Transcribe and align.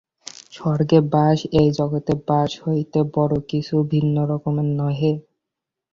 স্বর্গে 0.53 0.99
বাস 1.13 1.39
এই 1.59 1.69
জগতের 1.77 2.17
বাস 2.27 2.51
হইতে 2.63 2.99
বড় 3.15 3.35
কিছু 3.49 3.75
ভিন্ন 3.91 4.15
রকমের 4.31 4.67
নহে। 4.79 5.13